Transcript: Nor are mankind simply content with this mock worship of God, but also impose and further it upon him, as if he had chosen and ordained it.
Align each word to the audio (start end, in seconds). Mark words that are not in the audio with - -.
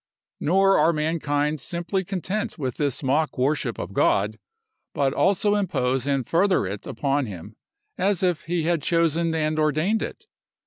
Nor 0.39 0.79
are 0.79 0.93
mankind 0.93 1.59
simply 1.59 2.03
content 2.03 2.57
with 2.57 2.77
this 2.77 3.03
mock 3.03 3.37
worship 3.37 3.77
of 3.77 3.93
God, 3.93 4.39
but 4.95 5.13
also 5.13 5.53
impose 5.53 6.07
and 6.07 6.27
further 6.27 6.65
it 6.65 6.87
upon 6.87 7.27
him, 7.27 7.55
as 7.99 8.23
if 8.23 8.45
he 8.45 8.63
had 8.63 8.81
chosen 8.81 9.31
and 9.35 9.59
ordained 9.59 10.01
it. 10.01 10.25